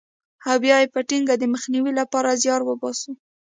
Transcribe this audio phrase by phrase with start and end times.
[0.49, 3.11] او بیا یې په ټینګه د مخنیوي لپاره زیار وباسو.